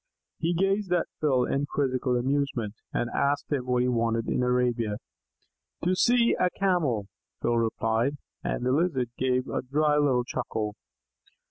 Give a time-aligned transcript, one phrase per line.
[0.39, 4.97] He gazed at Phil in quizzical amusement, and asked him what he wanted in Arabia.
[5.83, 7.05] "To see a Camel,"
[7.43, 10.73] Phil replied, and the Lizard gave a dry little chuckle.